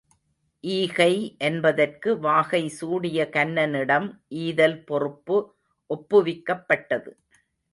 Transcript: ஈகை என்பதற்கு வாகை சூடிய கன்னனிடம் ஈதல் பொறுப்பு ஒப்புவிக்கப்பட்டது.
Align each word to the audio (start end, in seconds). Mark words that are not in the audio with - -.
ஈகை 0.63 1.13
என்பதற்கு 1.37 2.19
வாகை 2.19 2.69
சூடிய 2.69 3.29
கன்னனிடம் 3.33 4.07
ஈதல் 4.39 4.77
பொறுப்பு 4.83 5.37
ஒப்புவிக்கப்பட்டது. 5.89 7.11